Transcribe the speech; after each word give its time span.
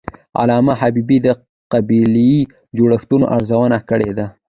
علامه 0.39 0.73
حبیبي 0.81 1.17
د 1.21 1.27
قبایلي 1.71 2.31
جوړښتونو 2.77 3.25
ارزونه 3.35 3.77
کړې 3.89 4.11
ده. 4.17 4.25